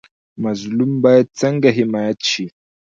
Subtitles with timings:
[0.43, 2.45] مظلوم باید څنګه حمایت شي؟